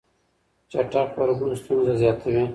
چټک 0.71 0.87
غبرګون 1.13 1.51
ستونزه 1.61 1.93
زياتوي. 2.01 2.43